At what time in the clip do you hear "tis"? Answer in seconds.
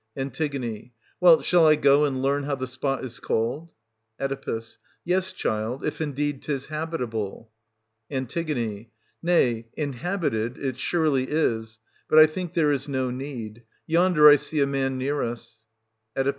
6.41-6.65